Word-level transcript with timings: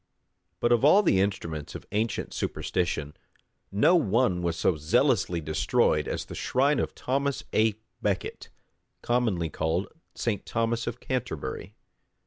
But 0.59 0.71
of 0.71 0.83
all 0.83 1.03
the 1.03 1.19
instruments 1.19 1.75
of 1.75 1.85
ancient 1.91 2.33
superstition, 2.33 3.15
no 3.71 3.95
one 3.95 4.41
was 4.41 4.57
so 4.57 4.75
zealously 4.75 5.41
destroyed 5.41 6.07
as 6.07 6.25
the 6.25 6.33
shrine 6.33 6.79
of 6.79 6.95
Thomas 6.95 7.43
à 7.53 7.75
Becket, 8.01 8.49
commonly 9.03 9.51
called 9.51 9.89
St. 10.15 10.43
Thomas 10.43 10.87
of 10.87 10.99
Canterbury. 11.01 11.75